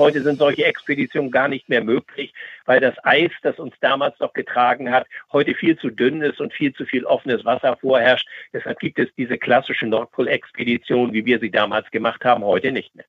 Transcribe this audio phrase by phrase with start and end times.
[0.00, 2.32] Heute sind solche Expeditionen gar nicht mehr möglich,
[2.64, 6.54] weil das Eis, das uns damals noch getragen hat, heute viel zu dünn ist und
[6.54, 8.26] viel zu viel offenes Wasser vorherrscht.
[8.54, 13.04] Deshalb gibt es diese klassische Nordpolexpedition, wie wir sie damals gemacht haben, heute nicht mehr.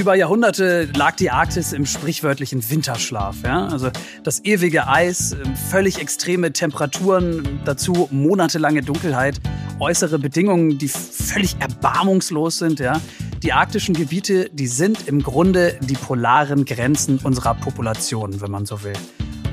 [0.00, 3.42] Über Jahrhunderte lag die Arktis im sprichwörtlichen Winterschlaf.
[3.44, 3.66] Ja?
[3.66, 3.90] Also
[4.24, 9.38] das ewige Eis, ähm, völlig extreme Temperaturen, dazu monatelange Dunkelheit,
[9.78, 12.80] äußere Bedingungen, die völlig erbarmungslos sind.
[12.80, 12.98] Ja?
[13.42, 18.82] Die arktischen Gebiete, die sind im Grunde die polaren Grenzen unserer Population, wenn man so
[18.82, 18.94] will.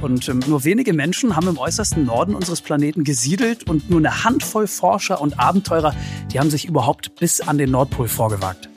[0.02, 4.24] Und ähm, nur wenige Menschen haben im äußersten Norden unseres Planeten gesiedelt und nur eine
[4.24, 5.94] Handvoll Forscher und Abenteurer,
[6.32, 8.70] die haben sich überhaupt bis an den Nordpol vorgewagt.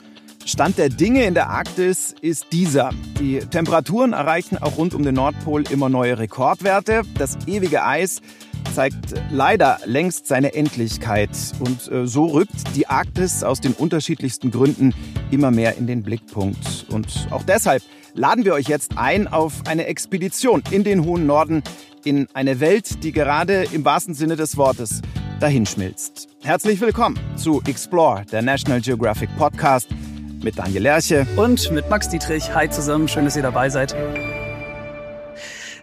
[0.45, 2.91] Stand der Dinge in der Arktis ist dieser.
[3.19, 7.03] Die Temperaturen erreichen auch rund um den Nordpol immer neue Rekordwerte.
[7.17, 8.21] Das ewige Eis
[8.73, 11.29] zeigt leider längst seine Endlichkeit.
[11.59, 14.93] Und äh, so rückt die Arktis aus den unterschiedlichsten Gründen
[15.29, 16.87] immer mehr in den Blickpunkt.
[16.89, 21.63] Und auch deshalb laden wir euch jetzt ein auf eine Expedition in den hohen Norden,
[22.03, 25.01] in eine Welt, die gerade im wahrsten Sinne des Wortes
[25.39, 26.29] dahinschmilzt.
[26.41, 29.87] Herzlich willkommen zu Explore, der National Geographic Podcast
[30.43, 32.53] mit Daniel Lerche und mit Max Dietrich.
[32.53, 33.95] Hi zusammen, schön, dass ihr dabei seid.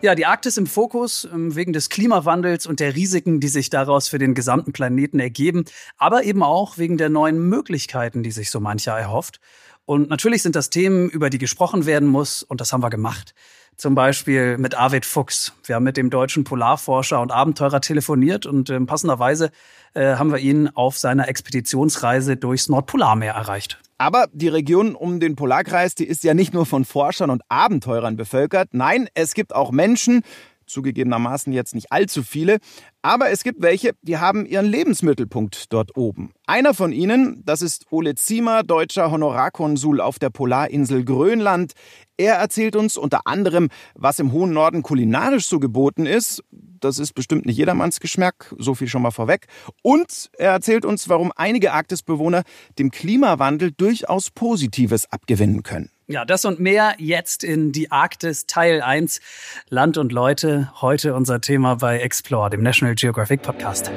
[0.01, 4.09] Ja, die Arktis im Fokus ähm, wegen des Klimawandels und der Risiken, die sich daraus
[4.09, 5.65] für den gesamten Planeten ergeben,
[5.97, 9.41] aber eben auch wegen der neuen Möglichkeiten, die sich so mancher erhofft.
[9.87, 13.35] Und natürlich sind das Themen, über die gesprochen werden muss, und das haben wir gemacht.
[13.79, 15.53] Zum Beispiel mit Arvid Fuchs.
[15.63, 19.53] Wir haben mit dem deutschen Polarforscher und Abenteurer telefoniert und äh, passenderweise
[19.95, 23.79] äh, haben wir ihn auf seiner Expeditionsreise durchs Nordpolarmeer erreicht.
[23.97, 28.17] Aber die Region um den Polarkreis, die ist ja nicht nur von Forschern und Abenteurern
[28.17, 28.71] bevölkert.
[28.73, 30.23] Nein, es gibt auch Menschen,
[30.67, 32.59] zugegebenermaßen jetzt nicht allzu viele,
[33.03, 36.33] aber es gibt welche, die haben ihren Lebensmittelpunkt dort oben.
[36.47, 41.73] Einer von ihnen, das ist Ole Ziemer, deutscher Honorarkonsul auf der Polarinsel Grönland.
[42.21, 46.43] Er erzählt uns unter anderem, was im hohen Norden kulinarisch so geboten ist.
[46.51, 49.47] Das ist bestimmt nicht jedermanns Geschmack, so viel schon mal vorweg.
[49.83, 52.43] Und er erzählt uns, warum einige Arktisbewohner
[52.77, 55.91] dem Klimawandel durchaus Positives abgewinnen können.
[56.09, 59.21] Ja, das und mehr jetzt in die Arktis Teil 1.
[59.69, 60.73] Land und Leute.
[60.81, 63.93] Heute unser Thema bei Explore, dem National Geographic Podcast.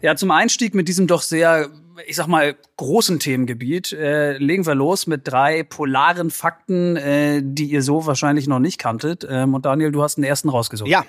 [0.00, 1.70] Ja, zum Einstieg mit diesem doch sehr,
[2.06, 7.66] ich sag mal, großen Themengebiet äh, legen wir los mit drei polaren Fakten, äh, die
[7.66, 9.26] ihr so wahrscheinlich noch nicht kanntet.
[9.28, 10.88] Ähm, und Daniel, du hast den ersten rausgesucht.
[10.88, 11.04] Ja,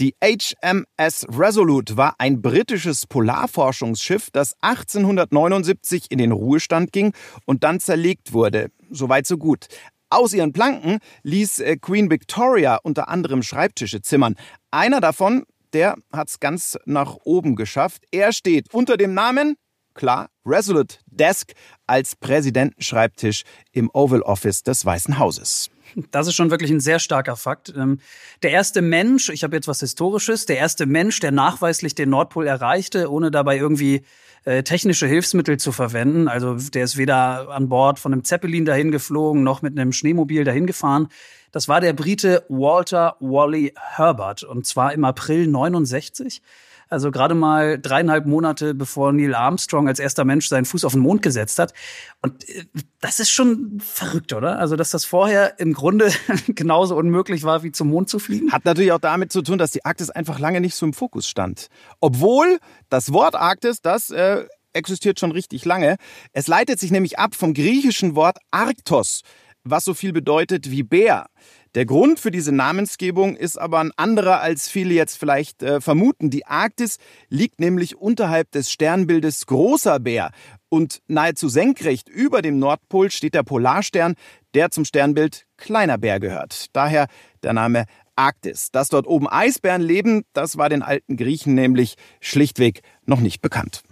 [0.00, 7.12] die HMS Resolute war ein britisches Polarforschungsschiff, das 1879 in den Ruhestand ging
[7.46, 8.70] und dann zerlegt wurde.
[8.90, 9.66] Soweit so gut.
[10.10, 14.36] Aus ihren Planken ließ äh, Queen Victoria unter anderem Schreibtische zimmern.
[14.70, 18.04] Einer davon, der hat's ganz nach oben geschafft.
[18.10, 19.56] Er steht unter dem Namen,
[19.98, 21.52] klar, Resolute Desk
[21.86, 23.42] als Präsidentenschreibtisch
[23.72, 25.70] im Oval Office des Weißen Hauses.
[26.10, 27.72] Das ist schon wirklich ein sehr starker Fakt.
[27.76, 27.98] Ähm,
[28.42, 32.46] der erste Mensch, ich habe jetzt was Historisches, der erste Mensch, der nachweislich den Nordpol
[32.46, 34.02] erreichte, ohne dabei irgendwie
[34.44, 36.28] äh, technische Hilfsmittel zu verwenden.
[36.28, 40.44] Also der ist weder an Bord von einem Zeppelin dahin geflogen, noch mit einem Schneemobil
[40.44, 41.08] dahin gefahren.
[41.50, 46.42] Das war der Brite Walter Wally Herbert und zwar im April 69.
[46.88, 51.02] Also gerade mal dreieinhalb Monate bevor Neil Armstrong als erster Mensch seinen Fuß auf den
[51.02, 51.74] Mond gesetzt hat.
[52.22, 52.64] Und äh,
[53.00, 54.58] das ist schon verrückt, oder?
[54.58, 56.10] Also, dass das vorher im Grunde
[56.48, 58.52] genauso unmöglich war, wie zum Mond zu fliegen.
[58.52, 61.28] Hat natürlich auch damit zu tun, dass die Arktis einfach lange nicht so im Fokus
[61.28, 61.68] stand.
[62.00, 65.96] Obwohl das Wort Arktis, das äh, existiert schon richtig lange.
[66.32, 69.22] Es leitet sich nämlich ab vom griechischen Wort Arktos,
[69.64, 71.26] was so viel bedeutet wie Bär.
[71.74, 76.30] Der Grund für diese Namensgebung ist aber ein anderer, als viele jetzt vielleicht äh, vermuten.
[76.30, 76.98] Die Arktis
[77.28, 80.30] liegt nämlich unterhalb des Sternbildes Großer Bär
[80.68, 84.14] und nahezu senkrecht über dem Nordpol steht der Polarstern,
[84.54, 86.66] der zum Sternbild Kleiner Bär gehört.
[86.72, 87.06] Daher
[87.42, 87.84] der Name
[88.18, 88.70] Arktis.
[88.72, 93.82] Dass dort oben Eisbären leben, das war den alten Griechen nämlich schlichtweg noch nicht bekannt.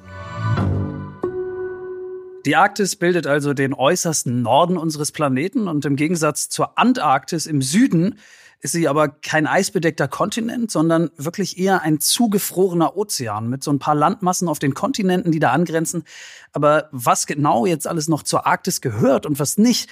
[2.47, 7.61] Die Arktis bildet also den äußersten Norden unseres Planeten und im Gegensatz zur Antarktis im
[7.61, 8.21] Süden
[8.61, 13.81] ist sie aber kein eisbedeckter Kontinent, sondern wirklich eher ein zugefrorener Ozean mit so ein
[13.81, 16.05] paar Landmassen auf den Kontinenten, die da angrenzen.
[16.53, 19.91] Aber was genau jetzt alles noch zur Arktis gehört und was nicht,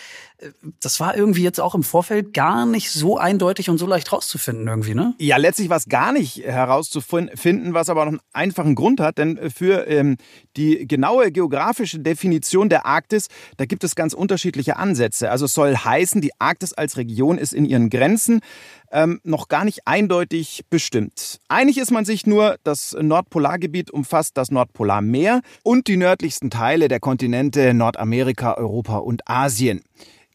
[0.81, 4.67] das war irgendwie jetzt auch im Vorfeld gar nicht so eindeutig und so leicht rauszufinden
[4.67, 5.15] irgendwie, ne?
[5.19, 9.51] Ja, letztlich war es gar nicht herauszufinden, was aber noch einen einfachen Grund hat, denn
[9.51, 10.17] für ähm,
[10.57, 15.31] die genaue geografische Definition der Arktis, da gibt es ganz unterschiedliche Ansätze.
[15.31, 18.41] Also es soll heißen, die Arktis als Region ist in ihren Grenzen
[18.95, 21.41] ähm, noch gar nicht eindeutig bestimmt.
[21.49, 27.01] Einig ist man sich nur, das Nordpolargebiet umfasst das Nordpolarmeer und die nördlichsten Teile der
[27.01, 29.83] Kontinente Nordamerika, Europa und Asien.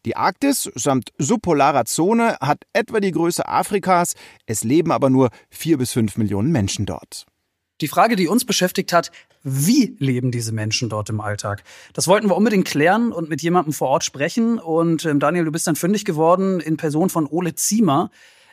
[0.06, 4.14] Die Arktis samt subpolarer Zone hat etwa die Größe Afrikas,
[4.46, 7.26] es leben aber nur vier bis fünf Millionen Menschen dort.
[7.80, 9.10] Die Frage, die uns beschäftigt hat,
[9.42, 11.62] wie leben diese Menschen dort im Alltag?
[11.94, 14.58] Das wollten wir unbedingt klären und mit jemandem vor Ort sprechen.
[14.58, 18.10] Und ähm, Daniel, du bist dann fündig geworden in Person von Ole Ziemer.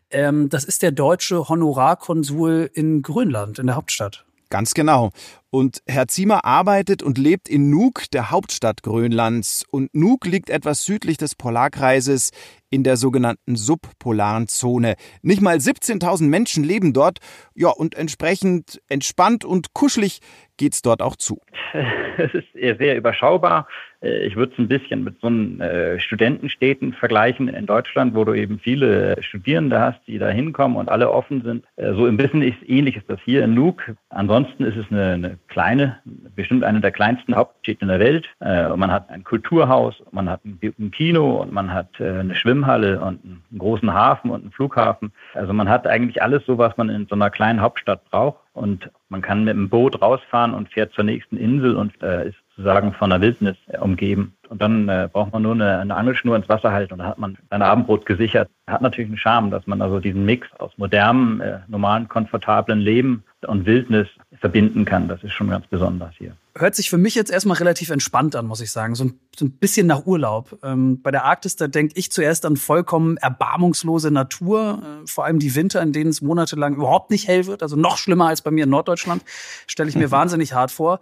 [0.10, 4.26] Ähm, das ist der deutsche Honorarkonsul in Grönland, in der Hauptstadt.
[4.50, 5.12] Ganz genau.
[5.50, 9.64] Und Herr Ziemer arbeitet und lebt in Nuuk, der Hauptstadt Grönlands.
[9.72, 12.32] Und Nuuk liegt etwas südlich des Polarkreises
[12.70, 14.96] in der sogenannten subpolaren Zone.
[15.22, 17.20] Nicht mal 17.000 Menschen leben dort.
[17.56, 20.20] Ja, und entsprechend entspannt und kuschelig
[20.58, 21.40] geht's dort auch zu.
[22.20, 22.48] Es ist
[22.80, 23.68] sehr überschaubar.
[24.02, 28.24] Äh, ich würde es ein bisschen mit so einen äh, Studentenstädten vergleichen in Deutschland, wo
[28.24, 31.64] du eben viele Studierende hast, die da hinkommen und alle offen sind.
[31.76, 33.84] Äh, so ein bisschen ist, ähnlich ist das hier in Nuuk.
[34.10, 35.98] Ansonsten ist es eine, eine kleine,
[36.36, 38.28] bestimmt eine der kleinsten Hauptstädte in der Welt.
[38.40, 43.24] Und man hat ein Kulturhaus, man hat ein Kino und man hat eine Schwimmhalle und
[43.24, 45.12] einen großen Hafen und einen Flughafen.
[45.34, 48.40] Also man hat eigentlich alles so, was man in so einer kleinen Hauptstadt braucht.
[48.54, 52.38] Und man kann mit dem Boot rausfahren und fährt zur nächsten Insel und äh, ist
[52.50, 54.36] sozusagen von der Wildnis äh, umgeben.
[54.50, 57.20] Und dann äh, braucht man nur eine, eine Angelschnur ins Wasser halten und dann hat
[57.20, 58.50] man sein Abendbrot gesichert.
[58.66, 63.24] Hat natürlich einen Charme, dass man also diesen Mix aus modernem, äh, normalen, komfortablen Leben
[63.48, 64.08] und Wildnis
[64.40, 65.08] verbinden kann.
[65.08, 66.36] Das ist schon ganz besonders hier.
[66.56, 68.96] Hört sich für mich jetzt erstmal relativ entspannt an, muss ich sagen.
[68.96, 70.58] So ein, so ein bisschen nach Urlaub.
[70.64, 74.82] Ähm, bei der Arktis, da denke ich zuerst an vollkommen erbarmungslose Natur.
[74.84, 77.64] Äh, vor allem die Winter, in denen es monatelang überhaupt nicht hell wird.
[77.64, 79.24] Also noch schlimmer als bei mir in Norddeutschland.
[79.68, 81.00] Stelle ich mir wahnsinnig hart vor.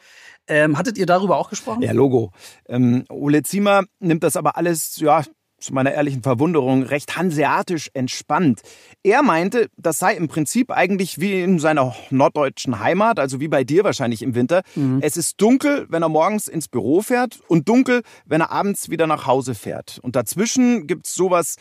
[0.47, 1.81] Ähm, hattet ihr darüber auch gesprochen?
[1.81, 2.31] Ja, Logo.
[2.67, 5.23] Ähm, Ole Ziemer nimmt das aber alles, ja,
[5.65, 8.61] zu meiner ehrlichen Verwunderung recht hanseatisch entspannt.
[9.03, 13.63] Er meinte, das sei im Prinzip eigentlich wie in seiner norddeutschen Heimat, also wie bei
[13.63, 14.61] dir wahrscheinlich im Winter.
[14.75, 14.99] Mhm.
[15.01, 19.07] Es ist dunkel, wenn er morgens ins Büro fährt und dunkel, wenn er abends wieder
[19.07, 19.99] nach Hause fährt.
[20.01, 21.55] Und dazwischen gibt es sowas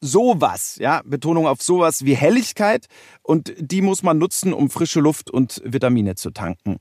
[0.00, 2.86] sowas, ja, Betonung auf sowas wie Helligkeit
[3.22, 6.76] und die muss man nutzen, um frische Luft und Vitamine zu tanken.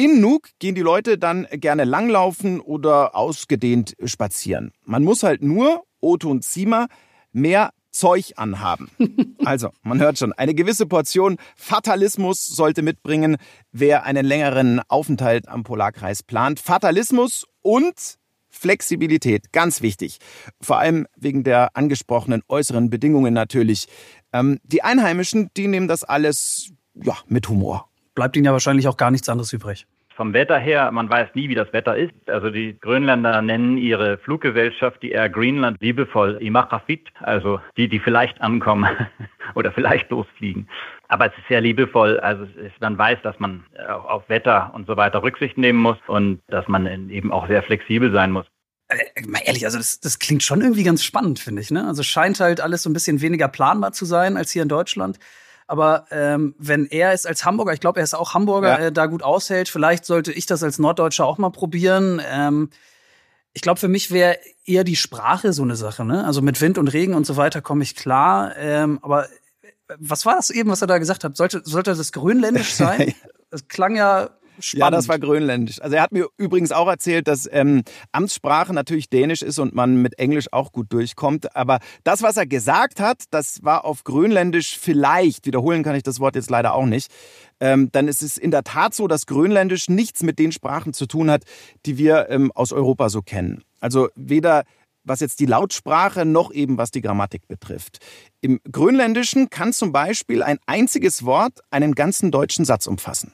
[0.00, 4.72] In Nuuk gehen die Leute dann gerne langlaufen oder ausgedehnt spazieren.
[4.86, 6.86] Man muss halt nur, Otto und Zima,
[7.32, 8.90] mehr Zeug anhaben.
[9.44, 13.36] Also, man hört schon, eine gewisse Portion Fatalismus sollte mitbringen,
[13.72, 16.60] wer einen längeren Aufenthalt am Polarkreis plant.
[16.60, 18.16] Fatalismus und
[18.48, 20.18] Flexibilität, ganz wichtig.
[20.62, 23.86] Vor allem wegen der angesprochenen äußeren Bedingungen natürlich.
[24.32, 28.96] Ähm, die Einheimischen, die nehmen das alles ja, mit Humor bleibt ihnen ja wahrscheinlich auch
[28.96, 29.86] gar nichts anderes übrig.
[30.16, 32.12] Vom Wetter her, man weiß nie, wie das Wetter ist.
[32.26, 38.40] Also die Grönländer nennen ihre Fluggesellschaft, die Air Greenland, liebevoll Imachafit, also die, die vielleicht
[38.42, 38.86] ankommen
[39.54, 40.68] oder vielleicht losfliegen.
[41.08, 42.20] Aber es ist sehr liebevoll.
[42.20, 46.40] Also ist, man weiß, dass man auf Wetter und so weiter Rücksicht nehmen muss und
[46.48, 48.46] dass man eben auch sehr flexibel sein muss.
[48.90, 51.70] Äh, mal ehrlich, also das, das klingt schon irgendwie ganz spannend, finde ich.
[51.70, 51.86] Ne?
[51.86, 55.18] Also scheint halt alles so ein bisschen weniger planbar zu sein als hier in Deutschland.
[55.70, 58.86] Aber ähm, wenn er es als Hamburger, ich glaube, er ist auch Hamburger, ja.
[58.86, 62.20] äh, da gut aushält, vielleicht sollte ich das als Norddeutscher auch mal probieren.
[62.28, 62.70] Ähm,
[63.52, 66.04] ich glaube, für mich wäre eher die Sprache so eine Sache.
[66.04, 66.24] Ne?
[66.24, 68.56] Also mit Wind und Regen und so weiter komme ich klar.
[68.56, 69.68] Ähm, aber äh,
[70.00, 71.36] was war das eben, was er da gesagt hat?
[71.36, 73.14] Sollte, sollte das grönländisch sein?
[73.50, 74.30] Das klang ja
[74.60, 74.80] Spannend.
[74.80, 75.80] Ja, das war grönländisch.
[75.80, 79.96] Also er hat mir übrigens auch erzählt, dass ähm, Amtssprache natürlich Dänisch ist und man
[79.96, 81.54] mit Englisch auch gut durchkommt.
[81.56, 86.20] Aber das, was er gesagt hat, das war auf Grönländisch vielleicht, wiederholen kann ich das
[86.20, 87.10] Wort jetzt leider auch nicht,
[87.60, 91.06] ähm, dann ist es in der Tat so, dass Grönländisch nichts mit den Sprachen zu
[91.06, 91.44] tun hat,
[91.86, 93.62] die wir ähm, aus Europa so kennen.
[93.80, 94.64] Also weder
[95.02, 97.98] was jetzt die Lautsprache noch eben was die Grammatik betrifft.
[98.42, 103.32] Im Grönländischen kann zum Beispiel ein einziges Wort einen ganzen deutschen Satz umfassen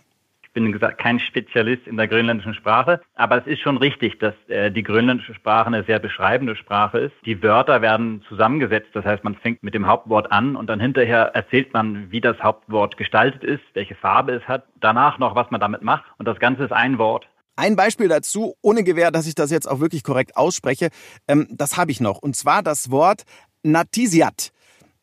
[0.57, 4.83] bin kein Spezialist in der grönländischen Sprache, aber es ist schon richtig, dass äh, die
[4.83, 7.13] grönländische Sprache eine sehr beschreibende Sprache ist.
[7.27, 11.35] Die Wörter werden zusammengesetzt, das heißt, man fängt mit dem Hauptwort an und dann hinterher
[11.35, 15.61] erzählt man, wie das Hauptwort gestaltet ist, welche Farbe es hat, danach noch, was man
[15.61, 17.29] damit macht und das Ganze ist ein Wort.
[17.57, 20.89] Ein Beispiel dazu, ohne Gewähr, dass ich das jetzt auch wirklich korrekt ausspreche,
[21.29, 22.17] ähm, das habe ich noch.
[22.17, 23.25] Und zwar das Wort
[23.63, 24.53] Natisiat.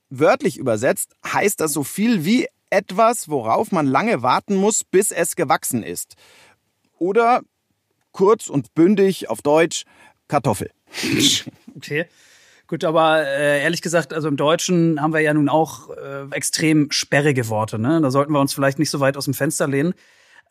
[0.10, 5.36] Wörtlich übersetzt heißt das so viel wie etwas, worauf man lange warten muss, bis es
[5.36, 6.15] gewachsen ist.
[6.98, 7.42] Oder
[8.12, 9.86] kurz und bündig auf Deutsch
[10.27, 10.72] Kartoffel.
[11.75, 12.06] Okay.
[12.68, 16.92] Gut, aber äh, ehrlich gesagt, also im Deutschen haben wir ja nun auch äh, extrem
[16.92, 17.80] sperrige Worte.
[17.80, 18.00] Ne?
[18.00, 19.96] Da sollten wir uns vielleicht nicht so weit aus dem Fenster lehnen.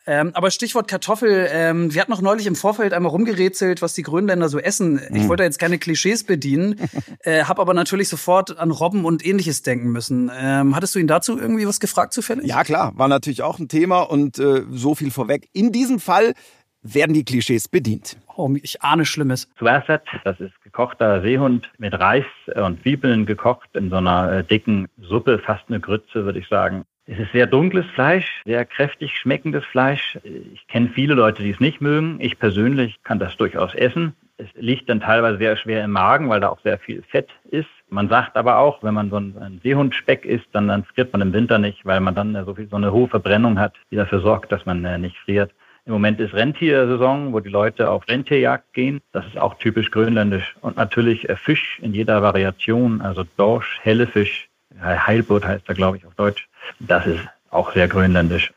[0.05, 4.03] Ähm, aber Stichwort Kartoffel, ähm, wir hatten noch neulich im Vorfeld einmal rumgerätselt, was die
[4.03, 4.99] Grönländer so essen.
[5.13, 5.27] Ich mhm.
[5.29, 6.75] wollte jetzt keine Klischees bedienen,
[7.19, 10.29] äh, habe aber natürlich sofort an Robben und ähnliches denken müssen.
[10.37, 12.45] Ähm, hattest du ihn dazu irgendwie was gefragt zufällig?
[12.45, 15.47] Ja klar, war natürlich auch ein Thema und äh, so viel vorweg.
[15.53, 16.33] In diesem Fall
[16.81, 18.17] werden die Klischees bedient.
[18.35, 19.47] Oh, ich ahne Schlimmes.
[19.57, 24.87] Suasat, das ist gekochter Seehund mit Reis und Zwiebeln gekocht in so einer äh, dicken
[24.99, 26.83] Suppe, fast eine Grütze, würde ich sagen.
[27.05, 30.17] Es ist sehr dunkles Fleisch, sehr kräftig schmeckendes Fleisch.
[30.23, 32.17] Ich kenne viele Leute, die es nicht mögen.
[32.21, 34.13] Ich persönlich kann das durchaus essen.
[34.37, 37.67] Es liegt dann teilweise sehr schwer im Magen, weil da auch sehr viel Fett ist.
[37.89, 41.33] Man sagt aber auch, wenn man so ein Seehundspeck isst, dann, dann friert man im
[41.33, 44.51] Winter nicht, weil man dann so, viel, so eine hohe Verbrennung hat, die dafür sorgt,
[44.51, 45.51] dass man äh, nicht friert.
[45.85, 49.01] Im Moment ist Rentiersaison, wo die Leute auf Rentierjagd gehen.
[49.11, 50.55] Das ist auch typisch grönländisch.
[50.61, 54.49] Und natürlich äh, Fisch in jeder Variation, also Dorsch, Hellefisch,
[54.81, 56.47] Heilbutt heißt er, glaube ich, auf Deutsch.
[56.79, 58.53] Das ist auch sehr grönländisch.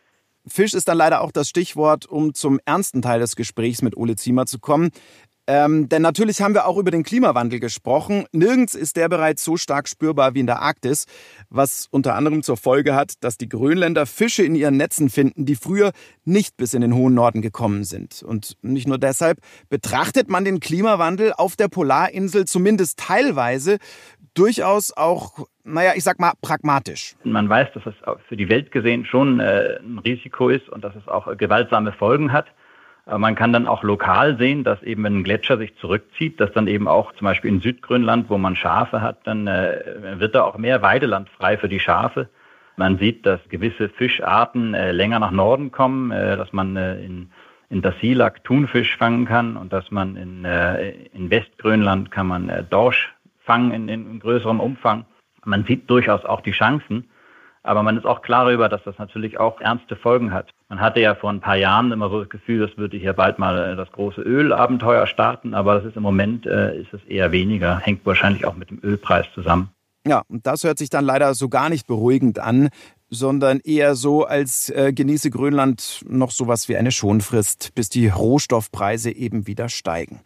[0.48, 4.14] Fisch ist dann leider auch das Stichwort, um zum ernsten Teil des Gesprächs mit Ole
[4.14, 4.90] Ziemer zu kommen.
[5.48, 8.26] Ähm, denn natürlich haben wir auch über den Klimawandel gesprochen.
[8.32, 11.04] Nirgends ist der bereits so stark spürbar wie in der Arktis,
[11.50, 15.54] was unter anderem zur Folge hat, dass die Grönländer Fische in ihren Netzen finden, die
[15.54, 15.92] früher
[16.24, 18.24] nicht bis in den hohen Norden gekommen sind.
[18.24, 23.78] Und nicht nur deshalb betrachtet man den Klimawandel auf der Polarinsel zumindest teilweise
[24.38, 27.16] durchaus auch, naja, ich sag mal, pragmatisch.
[27.24, 27.94] Man weiß, dass es
[28.28, 32.32] für die Welt gesehen schon äh, ein Risiko ist und dass es auch gewaltsame Folgen
[32.32, 32.46] hat.
[33.08, 36.66] Man kann dann auch lokal sehen, dass eben, wenn ein Gletscher sich zurückzieht, dass dann
[36.66, 40.58] eben auch zum Beispiel in Südgrönland, wo man Schafe hat, dann äh, wird da auch
[40.58, 42.28] mehr Weideland frei für die Schafe.
[42.76, 47.30] Man sieht, dass gewisse Fischarten äh, länger nach Norden kommen, äh, dass man äh, in,
[47.70, 52.64] in Dasilak Thunfisch fangen kann und dass man in, äh, in Westgrönland kann man äh,
[52.64, 53.14] Dorsch
[53.46, 55.06] fangen in, in größerem Umfang.
[55.44, 57.08] Man sieht durchaus auch die Chancen,
[57.62, 60.50] aber man ist auch klar darüber, dass das natürlich auch ernste Folgen hat.
[60.68, 63.38] Man hatte ja vor ein paar Jahren immer so das Gefühl, das würde hier bald
[63.38, 67.32] mal äh, das große Ölabenteuer starten, aber das ist im Moment äh, ist es eher
[67.32, 69.70] weniger, hängt wahrscheinlich auch mit dem Ölpreis zusammen.
[70.06, 72.68] Ja, und das hört sich dann leider so gar nicht beruhigend an,
[73.10, 79.10] sondern eher so, als äh, genieße Grönland noch sowas wie eine Schonfrist, bis die Rohstoffpreise
[79.10, 80.20] eben wieder steigen.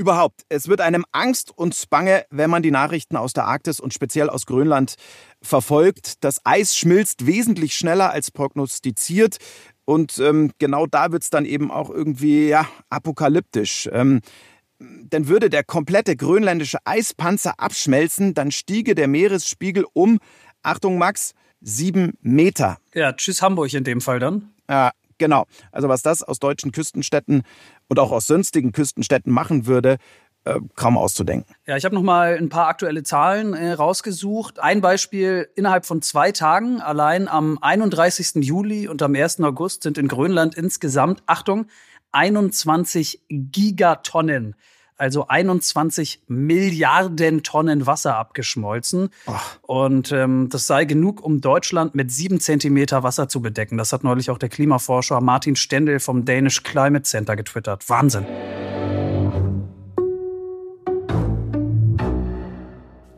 [0.00, 3.92] Überhaupt, es wird einem Angst und Bange, wenn man die Nachrichten aus der Arktis und
[3.92, 4.94] speziell aus Grönland
[5.42, 6.22] verfolgt.
[6.22, 9.38] Das Eis schmilzt wesentlich schneller als prognostiziert.
[9.84, 13.88] Und ähm, genau da wird es dann eben auch irgendwie ja, apokalyptisch.
[13.92, 14.20] Ähm,
[14.78, 20.20] denn würde der komplette grönländische Eispanzer abschmelzen, dann stiege der Meeresspiegel um,
[20.62, 22.78] Achtung Max, sieben Meter.
[22.94, 24.52] Ja, tschüss Hamburg in dem Fall dann.
[24.70, 25.46] Ja, genau.
[25.72, 27.42] Also was das aus deutschen Küstenstädten
[27.88, 29.98] und auch aus sonstigen Küstenstädten machen würde,
[30.44, 31.54] äh, kaum auszudenken.
[31.66, 34.60] Ja, ich habe noch mal ein paar aktuelle Zahlen äh, rausgesucht.
[34.60, 38.44] Ein Beispiel: Innerhalb von zwei Tagen, allein am 31.
[38.44, 39.40] Juli und am 1.
[39.40, 41.66] August, sind in Grönland insgesamt, Achtung,
[42.12, 44.54] 21 Gigatonnen
[44.98, 49.10] also 21 Milliarden Tonnen Wasser abgeschmolzen.
[49.26, 49.58] Ach.
[49.62, 53.78] Und ähm, das sei genug, um Deutschland mit sieben Zentimeter Wasser zu bedecken.
[53.78, 57.88] Das hat neulich auch der Klimaforscher Martin Stendel vom Danish Climate Center getwittert.
[57.88, 58.26] Wahnsinn.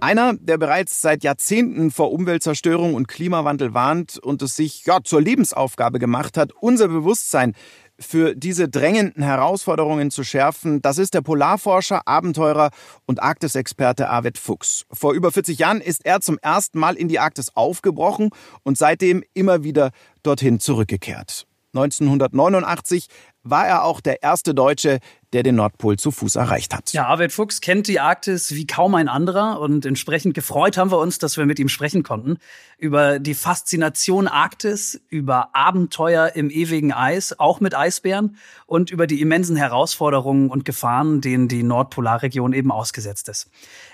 [0.03, 5.21] Einer, der bereits seit Jahrzehnten vor Umweltzerstörung und Klimawandel warnt und es sich ja, zur
[5.21, 7.55] Lebensaufgabe gemacht hat, unser Bewusstsein
[8.01, 12.71] für diese drängenden Herausforderungen zu schärfen, das ist der Polarforscher, Abenteurer
[13.07, 14.87] und Arktisexperte Arvid Fuchs.
[14.91, 18.31] Vor über 40 Jahren ist er zum ersten Mal in die Arktis aufgebrochen
[18.63, 19.91] und seitdem immer wieder
[20.23, 21.47] dorthin zurückgekehrt.
[21.75, 23.07] 1989
[23.43, 24.99] war er auch der erste Deutsche,
[25.33, 26.93] der den Nordpol zu Fuß erreicht hat.
[26.93, 30.99] Ja, Arvid Fuchs kennt die Arktis wie kaum ein anderer und entsprechend gefreut haben wir
[30.99, 32.39] uns, dass wir mit ihm sprechen konnten
[32.79, 39.21] über die Faszination Arktis, über Abenteuer im ewigen Eis, auch mit Eisbären und über die
[39.21, 43.49] immensen Herausforderungen und Gefahren, denen die Nordpolarregion eben ausgesetzt ist.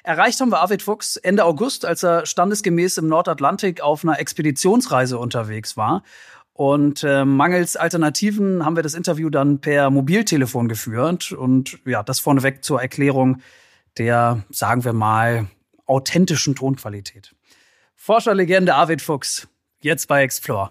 [0.04, 5.18] Erreicht haben wir Arvid Fuchs Ende August, als er standesgemäß im Nordatlantik auf einer Expeditionsreise
[5.18, 6.02] unterwegs war
[6.56, 11.32] und äh, mangels Alternativen haben wir das Interview dann per Mobiltelefon geführt.
[11.32, 13.42] Und ja, das vorneweg zur Erklärung
[13.98, 15.48] der, sagen wir mal,
[15.84, 17.34] authentischen Tonqualität.
[17.94, 19.48] Forscherlegende Arvid Fuchs,
[19.80, 20.70] jetzt bei Explore.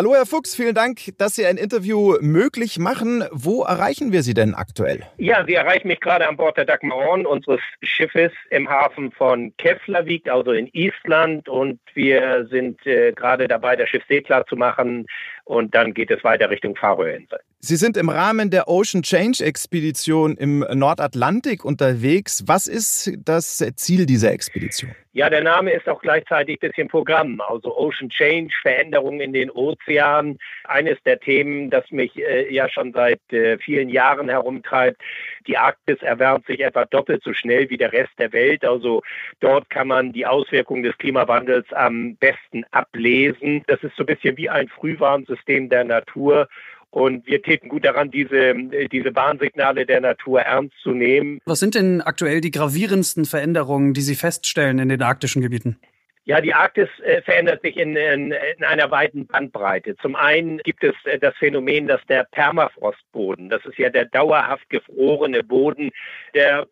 [0.00, 3.22] Hallo Herr Fuchs, vielen Dank, dass Sie ein Interview möglich machen.
[3.32, 5.02] Wo erreichen wir Sie denn aktuell?
[5.18, 10.26] Ja, Sie erreichen mich gerade an Bord der Dagmaron, unseres Schiffes im Hafen von Keflavik,
[10.30, 11.50] also in Island.
[11.50, 15.06] Und wir sind äh, gerade dabei, das Schiff seeklar zu machen.
[15.50, 17.40] Und dann geht es weiter Richtung Färöerinseln.
[17.58, 22.44] Sie sind im Rahmen der Ocean Change Expedition im Nordatlantik unterwegs.
[22.46, 24.92] Was ist das Ziel dieser Expedition?
[25.12, 27.40] Ja, der Name ist auch gleichzeitig ein bisschen Programm.
[27.40, 30.38] Also Ocean Change, Veränderungen in den Ozeanen.
[30.64, 35.02] Eines der Themen, das mich äh, ja schon seit äh, vielen Jahren herumtreibt.
[35.48, 38.64] Die Arktis erwärmt sich etwa doppelt so schnell wie der Rest der Welt.
[38.64, 39.02] Also
[39.40, 43.64] dort kann man die Auswirkungen des Klimawandels am besten ablesen.
[43.66, 46.48] Das ist so ein bisschen wie ein Frühwarnsystem der Natur.
[46.90, 48.54] Und wir täten gut daran, diese,
[48.90, 51.40] diese Warnsignale der Natur ernst zu nehmen.
[51.44, 55.78] Was sind denn aktuell die gravierendsten Veränderungen, die Sie feststellen in den arktischen Gebieten?
[56.24, 59.96] Ja, die Arktis äh, verändert sich in, in, in, einer weiten Bandbreite.
[59.96, 64.68] Zum einen gibt es äh, das Phänomen, dass der Permafrostboden, das ist ja der dauerhaft
[64.68, 65.90] gefrorene Boden,
[66.34, 66.66] der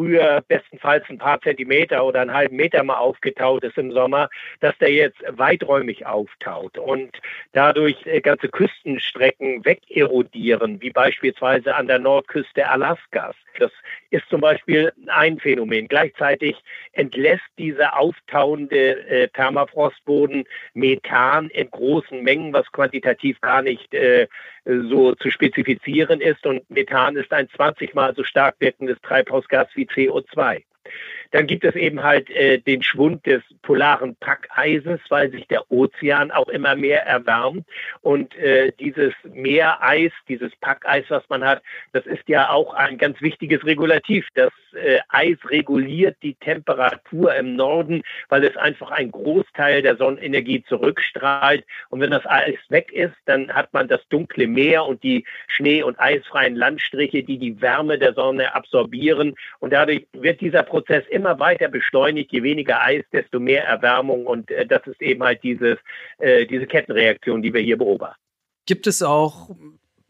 [0.00, 4.30] früher bestenfalls ein paar Zentimeter oder einen halben Meter mal aufgetaut ist im Sommer,
[4.60, 7.10] dass der jetzt weiträumig auftaut und
[7.52, 13.36] dadurch äh, ganze Küstenstrecken wegerodieren, wie beispielsweise an der Nordküste Alaskas.
[13.58, 13.70] Das
[14.08, 15.86] ist zum Beispiel ein Phänomen.
[15.86, 16.56] Gleichzeitig
[16.92, 24.28] entlässt dieser auftauende äh, Permafrostboden Methan in großen Mengen, was quantitativ gar nicht äh,
[24.64, 26.46] so zu spezifizieren ist.
[26.46, 30.64] Und Methan ist ein 20 mal so stark wirkendes Treibhausgas wie CO2.
[31.30, 36.30] Dann gibt es eben halt äh, den Schwund des polaren Packeises, weil sich der Ozean
[36.30, 37.66] auch immer mehr erwärmt.
[38.00, 43.20] Und äh, dieses Meereis, dieses Packeis, was man hat, das ist ja auch ein ganz
[43.20, 44.26] wichtiges Regulativ.
[44.34, 50.64] Das äh, Eis reguliert die Temperatur im Norden, weil es einfach einen Großteil der Sonnenenergie
[50.64, 51.64] zurückstrahlt.
[51.90, 55.82] Und wenn das Eis weg ist, dann hat man das dunkle Meer und die schnee-
[55.82, 59.34] und eisfreien Landstriche, die die Wärme der Sonne absorbieren.
[59.60, 62.32] Und dadurch wird dieser Prozess immer immer weiter beschleunigt.
[62.32, 64.26] Je weniger Eis, desto mehr Erwärmung.
[64.26, 65.78] Und äh, das ist eben halt dieses,
[66.18, 68.20] äh, diese Kettenreaktion, die wir hier beobachten.
[68.66, 69.50] Gibt es auch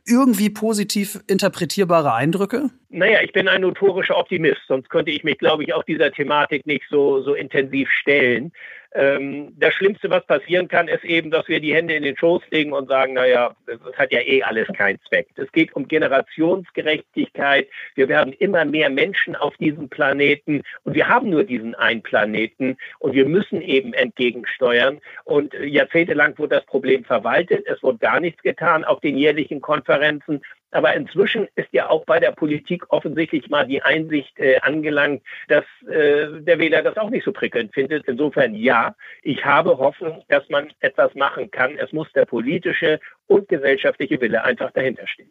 [0.07, 2.71] irgendwie positiv interpretierbare Eindrücke?
[2.89, 6.67] Naja, ich bin ein notorischer Optimist, sonst könnte ich mich, glaube ich, auch dieser Thematik
[6.67, 8.53] nicht so, so intensiv stellen.
[8.93, 12.43] Ähm, das Schlimmste, was passieren kann, ist eben, dass wir die Hände in den Schoß
[12.51, 15.29] legen und sagen, naja, das hat ja eh alles keinen Zweck.
[15.37, 17.69] Es geht um Generationsgerechtigkeit.
[17.95, 22.77] Wir werden immer mehr Menschen auf diesem Planeten und wir haben nur diesen einen Planeten
[22.99, 25.01] und wir müssen eben entgegensteuern.
[25.25, 27.67] Und jahrzehntelang wurde das Problem verwaltet.
[27.67, 30.43] Es wurde gar nichts getan auf den jährlichen Konferenzen.
[30.73, 35.65] Aber inzwischen ist ja auch bei der Politik offensichtlich mal die Einsicht äh, angelangt, dass
[35.89, 38.07] äh, der Wähler das auch nicht so prickelnd findet.
[38.07, 41.77] Insofern ja, ich habe Hoffnung, dass man etwas machen kann.
[41.77, 45.31] Es muss der politische und gesellschaftliche Wille einfach dahinter stehen.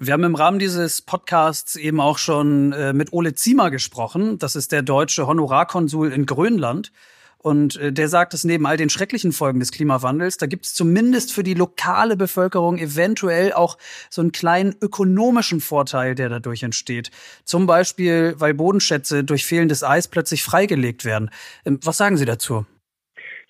[0.00, 4.38] Wir haben im Rahmen dieses Podcasts eben auch schon äh, mit Ole Ziemer gesprochen.
[4.38, 6.92] Das ist der deutsche Honorarkonsul in Grönland.
[7.38, 10.74] Und äh, der sagt, dass neben all den schrecklichen Folgen des Klimawandels, da gibt es
[10.74, 13.78] zumindest für die lokale Bevölkerung eventuell auch
[14.10, 17.10] so einen kleinen ökonomischen Vorteil, der dadurch entsteht.
[17.44, 21.30] Zum Beispiel, weil Bodenschätze durch fehlendes Eis plötzlich freigelegt werden.
[21.64, 22.66] Ähm, was sagen Sie dazu?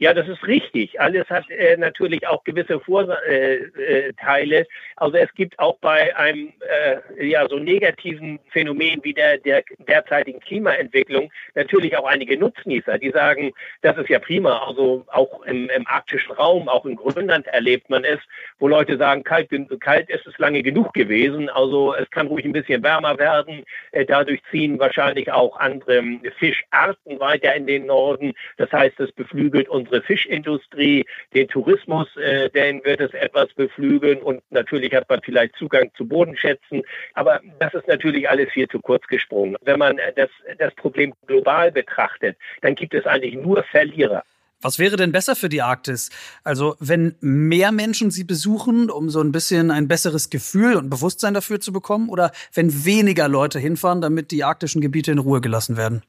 [0.00, 1.00] Ja, das ist richtig.
[1.00, 3.18] Alles hat äh, natürlich auch gewisse Vorteile.
[3.26, 6.52] Äh, äh, also es gibt auch bei einem
[7.16, 13.10] äh, ja, so negativen Phänomen wie der, der derzeitigen Klimaentwicklung natürlich auch einige Nutznießer, die
[13.10, 14.58] sagen, das ist ja prima.
[14.68, 18.20] Also auch im, im arktischen Raum, auch in Grönland erlebt man es,
[18.60, 21.48] wo Leute sagen, kalt, kalt ist es lange genug gewesen.
[21.48, 23.64] Also es kann ruhig ein bisschen wärmer werden.
[23.90, 26.04] Äh, dadurch ziehen wahrscheinlich auch andere
[26.38, 28.34] Fischarten weiter in den Norden.
[28.58, 34.18] Das heißt, es beflügelt uns unsere Fischindustrie, den Tourismus, äh, den wird es etwas beflügeln
[34.18, 36.82] und natürlich hat man vielleicht Zugang zu Bodenschätzen.
[37.14, 39.56] Aber das ist natürlich alles viel zu kurz gesprungen.
[39.62, 44.22] Wenn man das, das Problem global betrachtet, dann gibt es eigentlich nur Verlierer.
[44.60, 46.10] Was wäre denn besser für die Arktis?
[46.42, 51.32] Also, wenn mehr Menschen sie besuchen, um so ein bisschen ein besseres Gefühl und Bewusstsein
[51.32, 55.76] dafür zu bekommen, oder wenn weniger Leute hinfahren, damit die arktischen Gebiete in Ruhe gelassen
[55.76, 56.02] werden?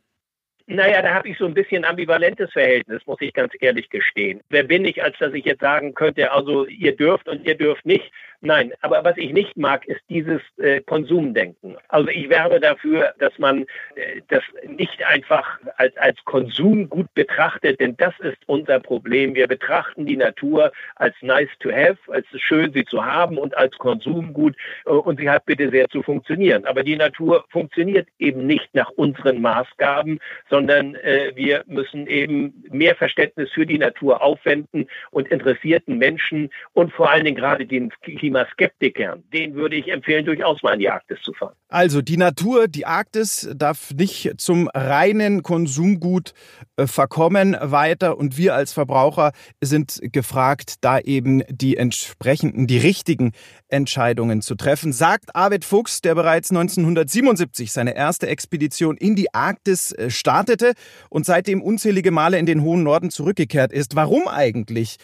[0.71, 4.41] Naja, da habe ich so ein bisschen ambivalentes Verhältnis, muss ich ganz ehrlich gestehen.
[4.49, 7.87] Wer bin ich, als dass ich jetzt sagen könnte, also ihr dürft und ihr dürft
[7.87, 8.11] nicht.
[8.41, 11.75] Nein, aber was ich nicht mag, ist dieses äh, Konsumdenken.
[11.89, 13.63] Also ich werbe dafür, dass man
[13.95, 19.35] äh, das nicht einfach als, als Konsumgut betrachtet, denn das ist unser Problem.
[19.35, 23.77] Wir betrachten die Natur als nice to have, als schön sie zu haben und als
[23.77, 26.63] Konsumgut äh, und sie hat bitte sehr zu funktionieren.
[26.63, 30.17] Aber die Natur funktioniert eben nicht nach unseren Maßgaben,
[30.49, 36.93] sondern äh, wir müssen eben mehr Verständnis für die Natur aufwenden und interessierten Menschen und
[36.93, 37.91] vor allen Dingen gerade den
[38.29, 41.55] Klimaskeptikern, denen würde ich empfehlen, durchaus mal in die Arktis zu fahren.
[41.67, 46.33] Also die Natur, die Arktis darf nicht zum reinen Konsumgut
[46.77, 53.31] äh, verkommen weiter und wir als Verbraucher sind gefragt, da eben die entsprechenden, die richtigen
[53.67, 59.91] Entscheidungen zu treffen, sagt Arvid Fuchs, der bereits 1977 seine erste Expedition in die Arktis
[59.91, 60.73] äh, startete
[61.09, 63.95] und seitdem unzählige Male in den hohen Norden zurückgekehrt ist.
[63.95, 64.97] Warum eigentlich?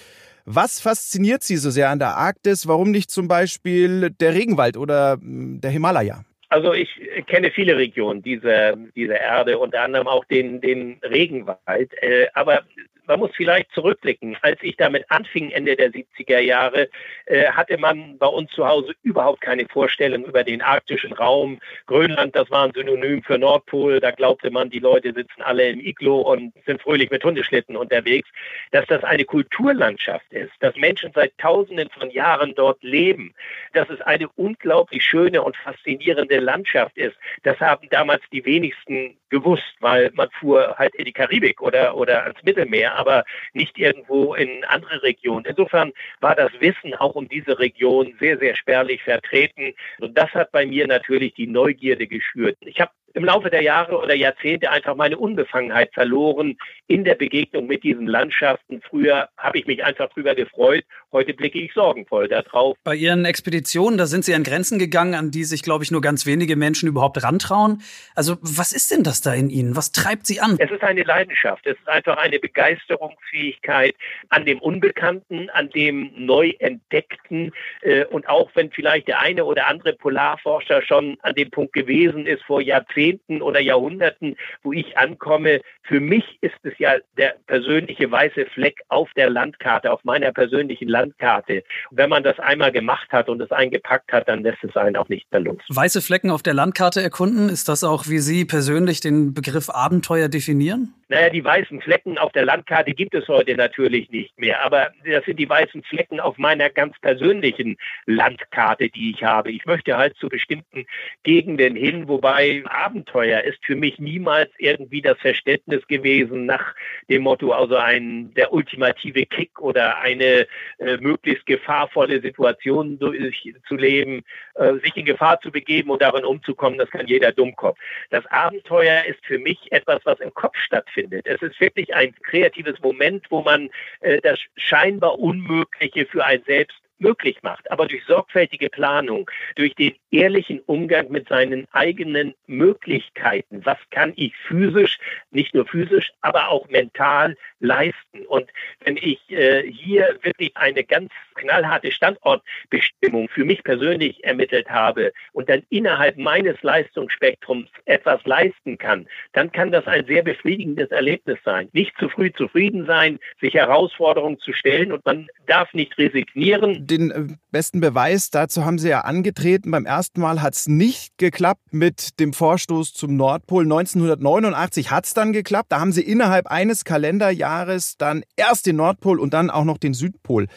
[0.45, 2.67] Was fasziniert Sie so sehr an der Arktis?
[2.67, 6.23] Warum nicht zum Beispiel der Regenwald oder hm, der Himalaya?
[6.49, 6.89] Also ich
[7.25, 11.91] kenne viele Regionen dieser, dieser Erde, unter anderem auch den, den Regenwald.
[12.01, 12.61] Äh, aber
[13.07, 14.37] man muss vielleicht zurückblicken.
[14.41, 16.89] Als ich damit anfing, Ende der 70er Jahre,
[17.25, 21.59] äh, hatte man bei uns zu Hause überhaupt keine Vorstellung über den arktischen Raum.
[21.87, 23.99] Grönland, das war ein Synonym für Nordpol.
[23.99, 28.29] Da glaubte man, die Leute sitzen alle im Iglo und sind fröhlich mit Hundeschlitten unterwegs.
[28.71, 33.33] Dass das eine Kulturlandschaft ist, dass Menschen seit Tausenden von Jahren dort leben,
[33.73, 39.75] dass es eine unglaublich schöne und faszinierende Landschaft ist, das haben damals die wenigsten gewusst,
[39.79, 44.63] weil man fuhr halt in die Karibik oder, oder ans Mittelmeer aber nicht irgendwo in
[44.65, 45.45] andere Regionen.
[45.45, 49.73] Insofern war das Wissen auch um diese Region sehr, sehr spärlich vertreten.
[49.99, 52.57] Und das hat bei mir natürlich die Neugierde geschürt.
[52.61, 57.67] Ich habe im Laufe der Jahre oder Jahrzehnte einfach meine Unbefangenheit verloren in der Begegnung
[57.67, 58.81] mit diesen Landschaften.
[58.89, 62.77] Früher habe ich mich einfach drüber gefreut, heute blicke ich sorgenvoll darauf.
[62.83, 66.01] Bei Ihren Expeditionen, da sind Sie an Grenzen gegangen, an die sich, glaube ich, nur
[66.01, 67.81] ganz wenige Menschen überhaupt rantrauen.
[68.13, 69.75] Also was ist denn das da in Ihnen?
[69.75, 70.57] Was treibt Sie an?
[70.59, 73.95] Es ist eine Leidenschaft, es ist einfach eine Begeisterungsfähigkeit
[74.29, 79.67] an dem Unbekannten, an dem neu entdeckten äh, und auch wenn vielleicht der eine oder
[79.67, 85.61] andere Polarforscher schon an dem Punkt gewesen ist vor Jahrzehnten oder Jahrhunderten, wo ich ankomme.
[85.83, 90.87] Für mich ist es ja der persönliche weiße Fleck auf der Landkarte, auf meiner persönlichen
[90.87, 91.63] Landkarte.
[91.89, 94.95] Und wenn man das einmal gemacht hat und es eingepackt hat, dann lässt es einen
[94.95, 95.57] auch nicht mehr los.
[95.69, 100.29] Weiße Flecken auf der Landkarte erkunden, ist das auch, wie Sie persönlich den Begriff Abenteuer
[100.29, 100.93] definieren?
[101.07, 105.23] Naja, die weißen Flecken auf der Landkarte gibt es heute natürlich nicht mehr, aber das
[105.25, 109.51] sind die weißen Flecken auf meiner ganz persönlichen Landkarte, die ich habe.
[109.51, 110.85] Ich möchte halt zu bestimmten
[111.21, 116.64] Gegenden hin, wobei Abenteuer ist für mich niemals irgendwie das Verständnis gewesen nach
[117.09, 120.47] dem Motto, also ein der ultimative Kick oder eine
[120.79, 124.23] äh, möglichst gefahrvolle Situation durchzuleben,
[124.55, 127.77] äh, sich in Gefahr zu begeben und darin umzukommen, das kann jeder Dummkopf.
[128.09, 131.27] Das Abenteuer ist für mich etwas, was im Kopf stattfindet stattfindet.
[131.27, 133.69] Es ist wirklich ein kreatives Moment, wo man
[134.01, 137.69] äh, das scheinbar Unmögliche für ein selbst möglich macht.
[137.71, 144.35] Aber durch sorgfältige Planung, durch den ehrlichen Umgang mit seinen eigenen Möglichkeiten, was kann ich
[144.47, 144.97] physisch,
[145.31, 148.25] nicht nur physisch, aber auch mental leisten.
[148.27, 148.49] Und
[148.83, 155.49] wenn ich äh, hier wirklich eine ganz knallharte Standortbestimmung für mich persönlich ermittelt habe und
[155.49, 161.69] dann innerhalb meines Leistungsspektrums etwas leisten kann, dann kann das ein sehr befriedigendes Erlebnis sein.
[161.73, 166.84] Nicht zu früh zufrieden sein, sich Herausforderungen zu stellen und man darf nicht resignieren.
[166.85, 169.71] Den äh, besten Beweis dazu haben Sie ja angetreten.
[169.71, 173.63] Beim ersten Mal hat es nicht geklappt mit dem Vorstoß zum Nordpol.
[173.63, 175.71] 1989 hat es dann geklappt.
[175.71, 179.93] Da haben Sie innerhalb eines Kalenderjahres dann erst den Nordpol und dann auch noch den
[179.93, 180.47] Südpol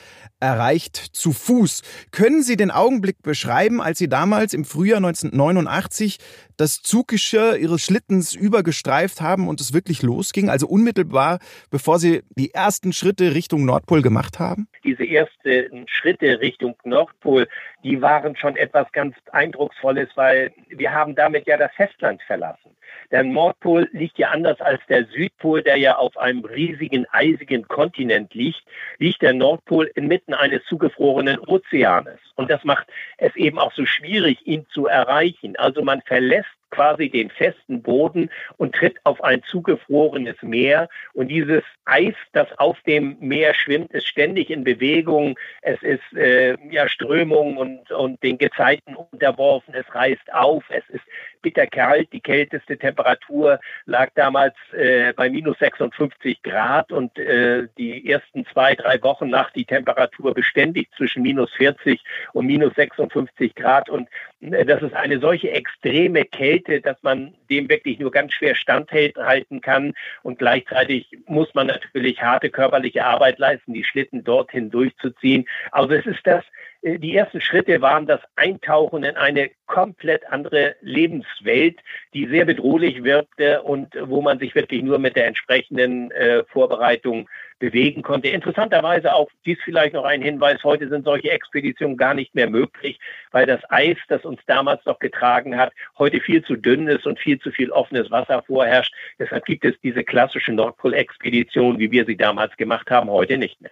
[0.40, 1.82] erreicht zu Fuß.
[2.10, 6.18] Können Sie den Augenblick beschreiben, als Sie damals im Frühjahr 1989
[6.58, 10.50] das Zuggeschirr Ihres Schlittens übergestreift haben und es wirklich losging?
[10.50, 11.38] Also unmittelbar,
[11.70, 14.68] bevor Sie die ersten Schritte Richtung Nordpol gemacht haben?
[14.84, 17.48] Diese ersten Schritte Richtung Nordpol,
[17.84, 22.70] die waren schon etwas ganz Eindrucksvolles, weil wir haben damit ja das Festland verlassen.
[23.10, 28.34] Der Nordpol liegt ja anders als der Südpol, der ja auf einem riesigen eisigen Kontinent
[28.34, 28.62] liegt,
[28.98, 32.18] liegt der Nordpol inmitten eines zugefrorenen Ozeanes.
[32.34, 35.56] Und das macht es eben auch so schwierig, ihn zu erreichen.
[35.56, 40.88] Also man verlässt life quasi den festen Boden und tritt auf ein zugefrorenes Meer.
[41.14, 45.38] Und dieses Eis, das auf dem Meer schwimmt, ist ständig in Bewegung.
[45.62, 49.74] Es ist äh, ja Strömung und, und den Gezeiten unterworfen.
[49.74, 50.64] Es reißt auf.
[50.68, 51.04] Es ist
[51.42, 52.12] bitterkalt.
[52.12, 58.74] Die kälteste Temperatur lag damals äh, bei minus 56 Grad und äh, die ersten zwei,
[58.74, 62.00] drei Wochen nach die Temperatur beständig zwischen minus 40
[62.32, 63.88] und minus 56 Grad.
[63.88, 64.08] Und
[64.40, 69.60] äh, das ist eine solche extreme Kälte, dass man dem wirklich nur ganz schwer standhalten
[69.60, 69.94] kann.
[70.22, 75.46] Und gleichzeitig muss man natürlich harte körperliche Arbeit leisten, die Schlitten dorthin durchzuziehen.
[75.72, 76.44] Also es ist das
[76.82, 81.80] äh, die ersten Schritte waren das Eintauchen in eine komplett andere Lebenswelt,
[82.14, 87.28] die sehr bedrohlich wirkte und wo man sich wirklich nur mit der entsprechenden äh, Vorbereitung
[87.58, 88.28] bewegen konnte.
[88.28, 92.98] Interessanterweise auch dies vielleicht noch ein Hinweis, heute sind solche Expeditionen gar nicht mehr möglich,
[93.30, 97.18] weil das Eis, das uns damals noch getragen hat, heute viel zu dünn ist und
[97.18, 98.94] viel zu viel offenes Wasser vorherrscht.
[99.18, 103.70] Deshalb gibt es diese klassische Nordpol-Expedition, wie wir sie damals gemacht haben, heute nicht mehr.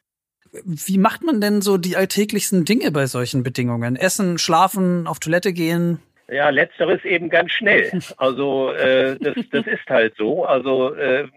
[0.64, 3.96] Wie macht man denn so die alltäglichsten Dinge bei solchen Bedingungen?
[3.96, 6.00] Essen, schlafen, auf Toilette gehen?
[6.28, 8.00] Ja, letzteres eben ganz schnell.
[8.16, 10.44] Also äh, das, das ist halt so.
[10.44, 11.28] Also äh,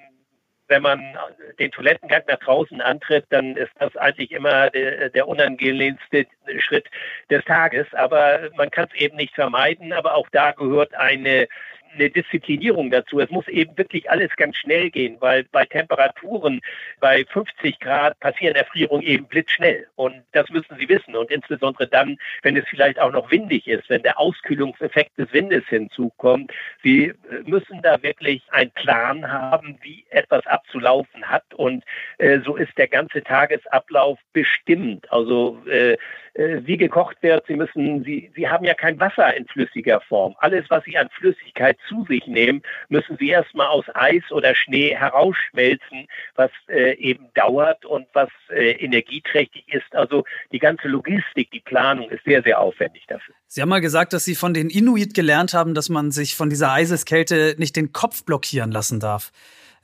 [0.70, 1.18] wenn man
[1.60, 6.28] den Toilettengang nach draußen antritt, dann ist das eigentlich immer der, der unangenehmste
[6.60, 6.86] Schritt
[7.30, 7.88] des Tages.
[7.94, 9.92] Aber man kann es eben nicht vermeiden.
[9.92, 11.48] Aber auch da gehört eine
[11.94, 13.20] eine Disziplinierung dazu.
[13.20, 16.62] Es muss eben wirklich alles ganz schnell gehen, weil bei Temperaturen
[17.00, 19.88] bei 50 Grad passieren Erfrierungen eben blitzschnell.
[19.96, 21.16] Und das müssen Sie wissen.
[21.16, 25.64] Und insbesondere dann, wenn es vielleicht auch noch windig ist, wenn der Auskühlungseffekt des Windes
[25.68, 26.52] hinzukommt.
[26.84, 27.14] Sie
[27.46, 31.54] müssen da wirklich einen Plan haben, wie etwas abzulaufen hat.
[31.56, 31.84] Und
[32.18, 35.12] äh, so ist der ganze Tagesablauf bestimmt.
[35.12, 35.98] Also äh,
[36.40, 37.46] äh, wie gekocht wird.
[37.48, 40.36] Sie müssen, Sie, Sie haben ja kein Wasser in flüssiger Form.
[40.40, 44.96] Alles, was Sie an Flüssigkeit zu sich nehmen, müssen Sie erstmal aus Eis oder Schnee
[44.96, 49.94] herausschmelzen, was äh, eben dauert und was äh, energieträchtig ist.
[49.96, 53.34] Also die ganze Logistik, die Planung ist sehr, sehr aufwendig dafür.
[53.48, 56.50] Sie haben mal gesagt, dass Sie von den Inuit gelernt haben, dass man sich von
[56.50, 59.32] dieser Eiseskälte nicht den Kopf blockieren lassen darf.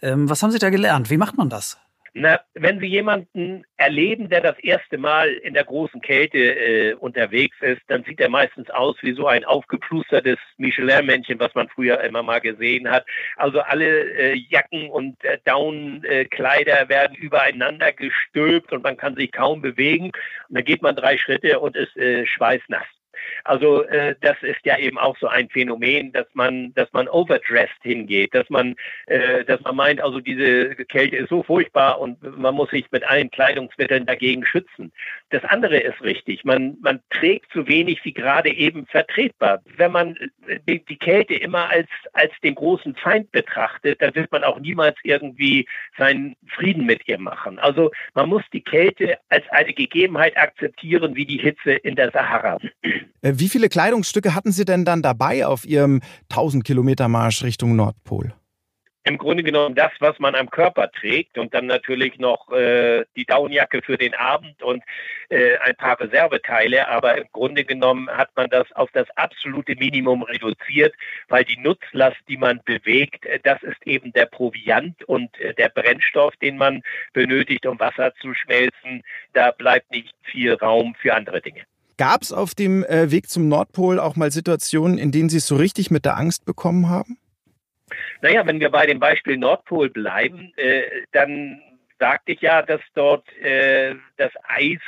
[0.01, 1.09] Ähm, was haben Sie da gelernt?
[1.09, 1.79] Wie macht man das?
[2.17, 7.57] Na, wenn Sie jemanden erleben, der das erste Mal in der großen Kälte äh, unterwegs
[7.59, 12.23] ist, dann sieht er meistens aus wie so ein aufgeplustertes Michelin-Männchen, was man früher immer
[12.23, 13.05] mal gesehen hat.
[13.35, 19.61] Also alle äh, Jacken und äh, Downkleider werden übereinander gestülpt und man kann sich kaum
[19.61, 20.05] bewegen.
[20.47, 22.85] Und dann geht man drei Schritte und ist äh, schweißnass.
[23.43, 27.81] Also äh, das ist ja eben auch so ein Phänomen, dass man, dass man overdressed
[27.81, 28.75] hingeht, dass man,
[29.07, 33.03] äh, dass man meint, also diese Kälte ist so furchtbar und man muss sich mit
[33.03, 34.91] allen Kleidungsmitteln dagegen schützen.
[35.29, 36.45] Das andere ist richtig.
[36.45, 39.59] Man, man trägt zu wenig wie gerade eben vertretbar.
[39.75, 40.15] Wenn man
[40.67, 44.95] die, die Kälte immer als, als den großen Feind betrachtet, dann wird man auch niemals
[45.03, 47.57] irgendwie seinen Frieden mit ihr machen.
[47.57, 52.59] Also man muss die Kälte als eine Gegebenheit akzeptieren, wie die Hitze in der Sahara.
[53.21, 57.75] Äh, wie viele Kleidungsstücke hatten Sie denn dann dabei auf Ihrem 1000 Kilometer Marsch Richtung
[57.75, 58.33] Nordpol?
[59.07, 63.25] Im Grunde genommen das, was man am Körper trägt und dann natürlich noch äh, die
[63.25, 64.83] Daunenjacke für den Abend und
[65.29, 66.87] äh, ein paar Reserveteile.
[66.87, 70.95] Aber im Grunde genommen hat man das auf das absolute Minimum reduziert,
[71.27, 75.69] weil die Nutzlast, die man bewegt, äh, das ist eben der Proviant und äh, der
[75.69, 76.81] Brennstoff, den man
[77.13, 79.03] benötigt, um Wasser zu schmelzen.
[79.33, 81.61] Da bleibt nicht viel Raum für andere Dinge.
[81.97, 85.45] Gab es auf dem äh, Weg zum Nordpol auch mal Situationen, in denen Sie es
[85.45, 87.19] so richtig mit der Angst bekommen haben?
[88.21, 91.61] Naja, wenn wir bei dem Beispiel Nordpol bleiben, äh, dann
[91.99, 94.81] sagte ich ja, dass dort äh, das Eis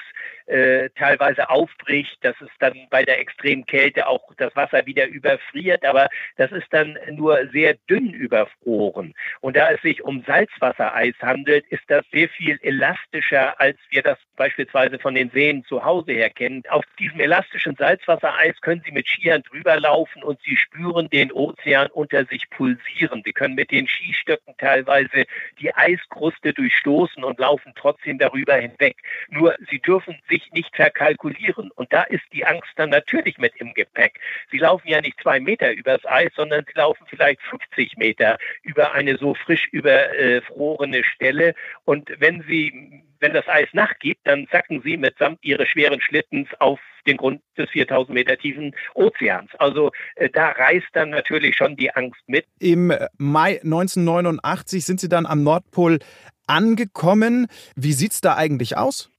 [0.48, 5.86] äh, teilweise aufbricht, dass es dann bei der extremen Kälte auch das Wasser wieder überfriert,
[5.86, 9.14] aber das ist dann nur sehr dünn überfroren.
[9.42, 14.18] Und da es sich um Salzwassereis handelt, ist das sehr viel elastischer, als wir das
[14.36, 16.64] beispielsweise von den Seen zu Hause her kennen.
[16.70, 21.88] Auf diesem elastischen Salzwassereis können Sie mit Skiern drüber laufen und Sie spüren den Ozean
[21.88, 23.22] unter sich pulsieren.
[23.26, 25.26] Sie können mit den Skistöcken teilweise
[25.60, 28.98] die Eiskruste durchstoßen und laufen trotzdem darüber hinweg.
[29.30, 31.72] Nur Sie dürfen sich sich nicht verkalkulieren.
[31.72, 34.20] Und da ist die Angst dann natürlich mit im Gepäck.
[34.52, 38.94] Sie laufen ja nicht zwei Meter übers Eis, sondern sie laufen vielleicht 50 Meter über
[38.94, 41.56] eine so frisch überfrorene Stelle.
[41.86, 46.80] Und wenn sie wenn das Eis nachgibt, dann sacken sie mitsamt ihres schweren Schlittens auf
[47.08, 49.50] den Grund des 4000 Meter tiefen Ozeans.
[49.58, 52.46] Also äh, da reißt dann natürlich schon die Angst mit.
[52.60, 55.98] Im Mai 1989 sind Sie dann am Nordpol
[56.46, 57.48] angekommen.
[57.76, 59.10] Wie sieht es da eigentlich aus?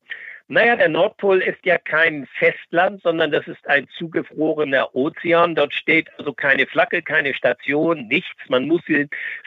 [0.51, 5.55] Naja, der Nordpol ist ja kein Festland, sondern das ist ein zugefrorener Ozean.
[5.55, 8.49] Dort steht also keine Flagge, keine Station, nichts.
[8.49, 8.81] Man muss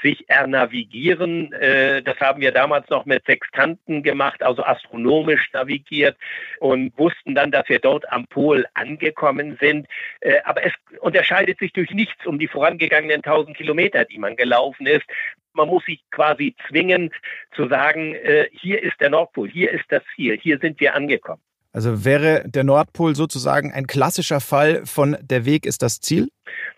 [0.03, 1.53] sich ernavigieren.
[1.53, 6.17] Äh, das haben wir damals noch mit Sextanten gemacht, also astronomisch navigiert
[6.59, 9.87] und wussten dann, dass wir dort am Pol angekommen sind.
[10.19, 14.85] Äh, aber es unterscheidet sich durch nichts um die vorangegangenen 1000 Kilometer, die man gelaufen
[14.85, 15.05] ist.
[15.53, 17.11] Man muss sich quasi zwingen
[17.55, 21.41] zu sagen, äh, hier ist der Nordpol, hier ist das Ziel, hier sind wir angekommen.
[21.73, 26.27] Also wäre der Nordpol sozusagen ein klassischer Fall von der Weg ist das Ziel?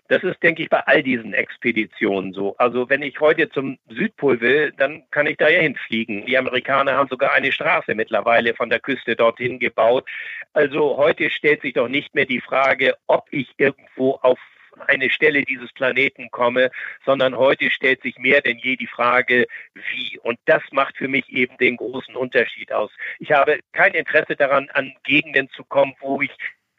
[0.08, 2.54] Das ist, denke ich, bei all diesen Expeditionen so.
[2.58, 6.26] Also wenn ich heute zum Südpol will, dann kann ich da ja hinfliegen.
[6.26, 10.06] Die Amerikaner haben sogar eine Straße mittlerweile von der Küste dorthin gebaut.
[10.52, 14.38] Also heute stellt sich doch nicht mehr die Frage, ob ich irgendwo auf
[14.82, 16.70] eine Stelle dieses Planeten komme,
[17.04, 20.18] sondern heute stellt sich mehr denn je die Frage, wie.
[20.20, 22.90] Und das macht für mich eben den großen Unterschied aus.
[23.18, 26.32] Ich habe kein Interesse daran, an Gegenden zu kommen, wo ich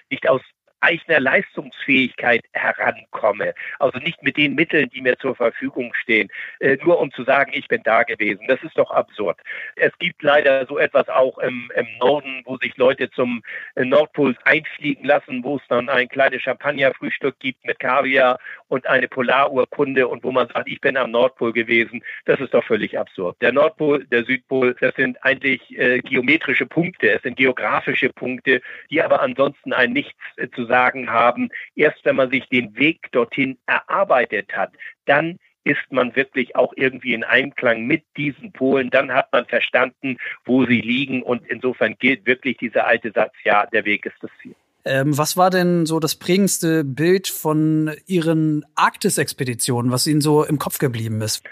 [0.09, 0.41] nicht aus
[0.85, 3.53] eigener Leistungsfähigkeit herankomme.
[3.79, 7.51] Also nicht mit den Mitteln, die mir zur Verfügung stehen, äh, nur um zu sagen,
[7.53, 8.45] ich bin da gewesen.
[8.47, 9.37] Das ist doch absurd.
[9.75, 13.41] Es gibt leider so etwas auch im, im Norden, wo sich Leute zum
[13.75, 19.07] äh, Nordpol einfliegen lassen, wo es dann ein kleines Champagnerfrühstück gibt mit Kaviar und eine
[19.07, 22.03] Polarurkunde und wo man sagt, ich bin am Nordpol gewesen.
[22.25, 23.37] Das ist doch völlig absurd.
[23.41, 29.01] Der Nordpol, der Südpol, das sind eigentlich äh, geometrische Punkte, es sind geografische Punkte, die
[29.01, 31.49] aber ansonsten ein Nichts äh, zu sagen haben.
[31.75, 34.71] Erst wenn man sich den Weg dorthin erarbeitet hat,
[35.05, 38.89] dann ist man wirklich auch irgendwie in Einklang mit diesen Polen.
[38.89, 41.23] Dann hat man verstanden, wo sie liegen.
[41.23, 44.55] Und insofern gilt wirklich dieser alte Satz, ja, der Weg ist das Ziel.
[44.87, 50.59] Ähm, was war denn so das prägendste Bild von Ihren Arktis-Expeditionen, was Ihnen so im
[50.59, 51.43] Kopf geblieben ist?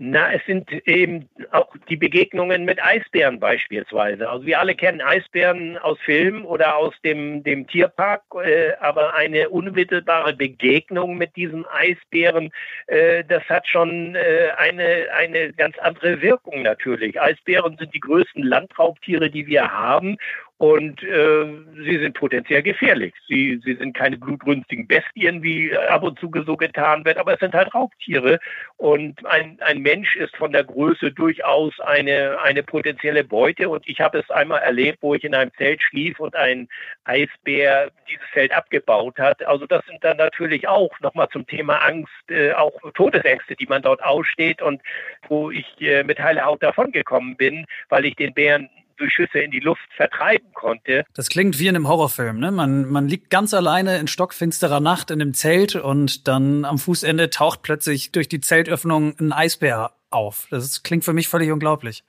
[0.00, 4.30] Na, es sind eben auch die Begegnungen mit Eisbären beispielsweise.
[4.30, 9.48] Also wir alle kennen Eisbären aus Filmen oder aus dem, dem Tierpark, äh, aber eine
[9.48, 12.52] unmittelbare Begegnung mit diesen Eisbären,
[12.86, 17.20] äh, das hat schon äh, eine, eine ganz andere Wirkung natürlich.
[17.20, 20.16] Eisbären sind die größten Landraubtiere, die wir haben
[20.58, 21.46] und äh,
[21.84, 23.14] sie sind potenziell gefährlich.
[23.28, 27.38] Sie, sie sind keine blutrünstigen Bestien, wie ab und zu so getan wird, aber es
[27.38, 28.40] sind halt Raubtiere.
[28.76, 33.68] Und ein, ein Mensch ist von der Größe durchaus eine, eine potenzielle Beute.
[33.68, 36.68] Und ich habe es einmal erlebt, wo ich in einem Zelt schlief und ein
[37.04, 39.44] Eisbär dieses Zelt abgebaut hat.
[39.46, 43.82] Also das sind dann natürlich auch nochmal zum Thema Angst, äh, auch Todesängste, die man
[43.82, 44.82] dort aussteht und
[45.28, 49.50] wo ich äh, mit heiler Haut davongekommen bin, weil ich den Bären durch Schüsse in
[49.50, 51.04] die Luft vertreiben konnte.
[51.14, 52.50] Das klingt wie in einem Horrorfilm, ne?
[52.50, 57.30] Man, man liegt ganz alleine in stockfinsterer Nacht in einem Zelt und dann am Fußende
[57.30, 60.46] taucht plötzlich durch die Zeltöffnung ein Eisbär auf.
[60.50, 62.04] Das klingt für mich völlig unglaublich.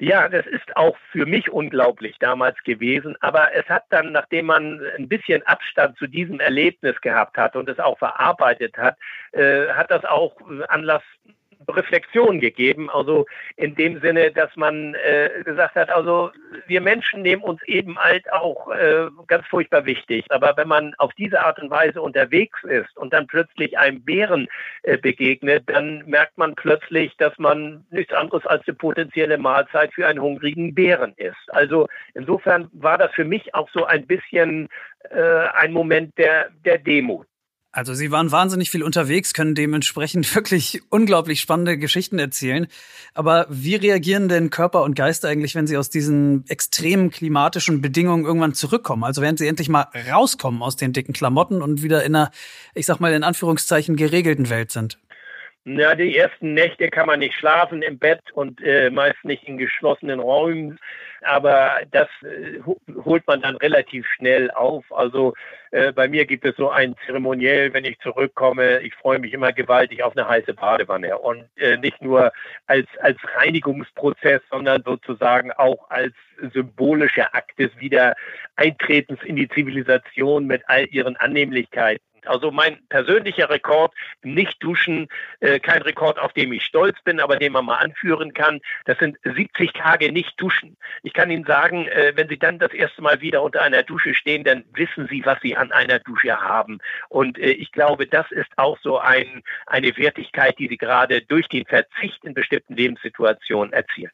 [0.00, 3.16] Ja, das ist auch für mich unglaublich damals gewesen.
[3.20, 7.68] Aber es hat dann, nachdem man ein bisschen Abstand zu diesem Erlebnis gehabt hat und
[7.68, 8.96] es auch verarbeitet hat,
[9.32, 10.36] äh, hat das auch
[10.68, 11.02] Anlass
[11.68, 12.90] Reflexion gegeben.
[12.90, 16.30] Also in dem Sinne, dass man äh, gesagt hat, also
[16.66, 20.24] wir Menschen nehmen uns eben halt auch äh, ganz furchtbar wichtig.
[20.30, 24.48] Aber wenn man auf diese Art und Weise unterwegs ist und dann plötzlich einem Bären
[24.82, 30.06] äh, begegnet, dann merkt man plötzlich, dass man nichts anderes als eine potenzielle Mahlzeit für
[30.06, 31.36] einen hungrigen Bären ist.
[31.48, 34.68] Also insofern war das für mich auch so ein bisschen
[35.10, 37.27] äh, ein Moment der, der Demut.
[37.70, 42.66] Also Sie waren wahnsinnig viel unterwegs, können dementsprechend wirklich unglaublich spannende Geschichten erzählen.
[43.14, 48.24] Aber wie reagieren denn Körper und Geist eigentlich, wenn sie aus diesen extremen klimatischen Bedingungen
[48.24, 49.04] irgendwann zurückkommen?
[49.04, 52.30] Also wenn sie endlich mal rauskommen aus den dicken Klamotten und wieder in einer,
[52.74, 54.98] ich sag mal in Anführungszeichen, geregelten Welt sind?
[55.76, 59.58] Ja, die ersten Nächte kann man nicht schlafen im Bett und äh, meist nicht in
[59.58, 60.78] geschlossenen Räumen
[61.22, 62.60] aber das äh,
[63.04, 64.84] holt man dann relativ schnell auf.
[64.90, 65.34] Also
[65.70, 68.80] äh, bei mir gibt es so ein Zeremoniell, wenn ich zurückkomme.
[68.80, 72.32] Ich freue mich immer gewaltig auf eine heiße Badewanne und äh, nicht nur
[72.66, 76.14] als, als Reinigungsprozess, sondern sozusagen auch als
[76.52, 82.07] symbolischer Akt des Wiedereintretens in die Zivilisation mit all ihren Annehmlichkeiten.
[82.26, 85.08] Also mein persönlicher Rekord, nicht duschen,
[85.40, 88.60] äh, kein Rekord, auf dem ich stolz bin, aber den man mal anführen kann.
[88.84, 90.76] Das sind 70 Tage nicht duschen.
[91.02, 94.14] Ich kann Ihnen sagen, äh, wenn Sie dann das erste Mal wieder unter einer Dusche
[94.14, 96.78] stehen, dann wissen Sie, was Sie an einer Dusche haben.
[97.08, 101.48] Und äh, ich glaube, das ist auch so ein, eine Wertigkeit, die Sie gerade durch
[101.48, 104.10] den Verzicht in bestimmten Lebenssituationen erzielen.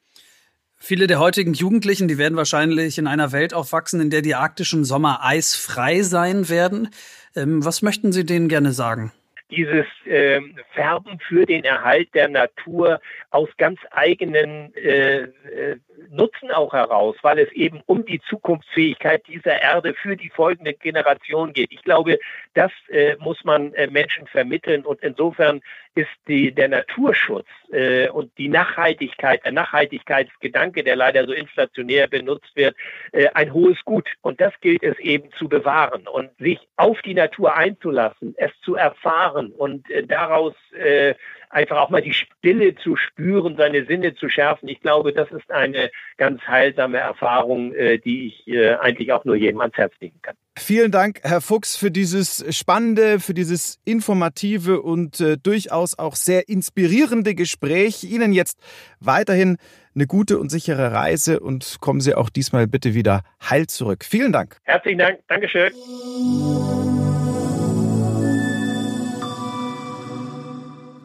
[0.86, 4.84] Viele der heutigen Jugendlichen, die werden wahrscheinlich in einer Welt aufwachsen, in der die arktischen
[4.84, 6.90] Sommer eisfrei sein werden.
[7.37, 9.12] Ähm, was möchten Sie denen gerne sagen?
[9.51, 10.40] dieses äh,
[10.73, 15.77] Färben für den Erhalt der Natur aus ganz eigenen äh, äh,
[16.11, 21.52] Nutzen auch heraus, weil es eben um die Zukunftsfähigkeit dieser Erde für die folgende Generation
[21.52, 21.72] geht.
[21.72, 22.18] Ich glaube,
[22.54, 25.61] das äh, muss man äh, Menschen vermitteln und insofern
[25.94, 32.50] ist die, der Naturschutz äh, und die Nachhaltigkeit, der Nachhaltigkeitsgedanke, der leider so inflationär benutzt
[32.54, 32.76] wird,
[33.12, 34.09] äh, ein hohes Gut.
[34.22, 38.74] Und das gilt es eben zu bewahren und sich auf die Natur einzulassen, es zu
[38.74, 41.14] erfahren und äh, daraus äh,
[41.54, 44.68] einfach auch mal die Stille zu spüren, seine Sinne zu schärfen.
[44.68, 49.36] Ich glaube, das ist eine ganz heilsame Erfahrung, äh, die ich äh, eigentlich auch nur
[49.36, 50.34] jedem ans Herz legen kann.
[50.56, 56.48] Vielen Dank, Herr Fuchs, für dieses spannende, für dieses informative und äh, durchaus auch sehr
[56.48, 58.04] inspirierende Gespräch.
[58.04, 58.58] Ihnen jetzt
[59.00, 59.56] weiterhin
[59.94, 64.04] eine gute und sichere Reise und kommen Sie auch diesmal bitte wieder heil zurück.
[64.04, 64.56] Vielen Dank.
[64.64, 65.20] Herzlichen Dank.
[65.28, 65.72] Dankeschön.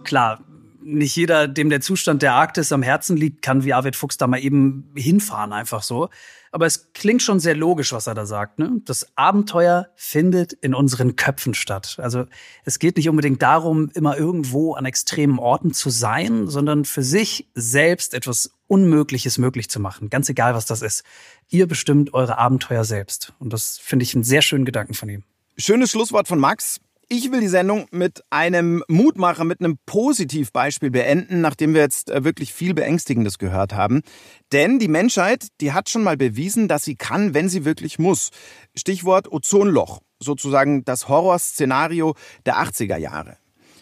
[0.10, 0.44] Klar,
[0.82, 4.26] nicht jeder, dem der Zustand der Arktis am Herzen liegt, kann wie Arvid Fuchs da
[4.26, 6.10] mal eben hinfahren, einfach so.
[6.52, 8.58] Aber es klingt schon sehr logisch, was er da sagt.
[8.58, 8.82] Ne?
[8.86, 11.98] Das Abenteuer findet in unseren Köpfen statt.
[12.02, 12.26] Also
[12.66, 17.48] es geht nicht unbedingt darum, immer irgendwo an extremen Orten zu sein, sondern für sich
[17.54, 20.10] selbst etwas Unmögliches möglich zu machen.
[20.10, 21.04] Ganz egal, was das ist.
[21.50, 23.32] Ihr bestimmt eure Abenteuer selbst.
[23.38, 25.22] Und das finde ich einen sehr schönen Gedanken von ihm.
[25.56, 26.82] Schönes Schlusswort von Max.
[27.12, 32.24] Ich will die Sendung mit einem Mutmacher, mit einem Positivbeispiel beenden, nachdem wir jetzt äh,
[32.24, 34.04] wirklich viel Beängstigendes gehört haben.
[34.52, 38.30] Denn die Menschheit, die hat schon mal bewiesen, dass sie kann, wenn sie wirklich muss.
[38.76, 42.14] Stichwort Ozonloch, sozusagen das Horrorszenario
[42.46, 43.38] der 80er Jahre.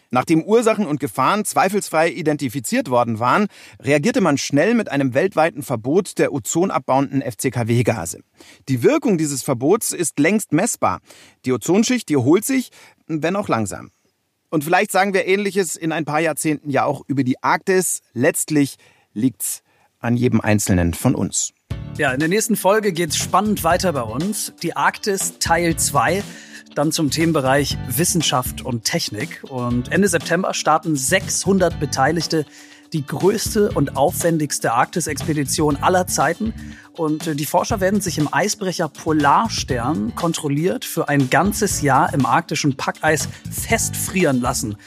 [0.09, 3.47] Nachdem Ursachen und Gefahren zweifelsfrei identifiziert worden waren,
[3.81, 8.21] reagierte man schnell mit einem weltweiten Verbot der ozonabbauenden FCKW-Gase.
[8.69, 10.99] Die Wirkung dieses Verbots ist längst messbar.
[11.45, 12.69] Die Ozonschicht, die erholt sich,
[13.07, 13.91] wenn auch langsam.
[14.49, 18.01] Und vielleicht sagen wir Ähnliches in ein paar Jahrzehnten ja auch über die Arktis.
[18.13, 18.77] Letztlich
[19.13, 19.63] liegt's
[19.99, 21.53] an jedem Einzelnen von uns.
[21.97, 24.53] Ja, in der nächsten Folge geht's spannend weiter bei uns.
[24.61, 26.23] Die Arktis Teil 2
[26.77, 29.43] dann zum Themenbereich Wissenschaft und Technik.
[29.49, 32.45] Und Ende September starten 600 Beteiligte
[32.93, 36.53] die größte und aufwendigste Arktis-Expedition aller Zeiten.
[36.93, 42.25] Und äh, die Forscher werden sich im Eisbrecher Polarstern kontrolliert für ein ganzes Jahr im
[42.25, 44.77] arktischen Packeis festfrieren lassen.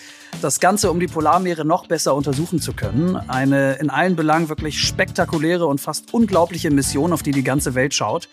[0.43, 3.17] Das Ganze, um die Polarmeere noch besser untersuchen zu können.
[3.17, 7.95] Eine in allen Belangen wirklich spektakuläre und fast unglaubliche Mission, auf die die ganze Welt
[7.95, 8.29] schaut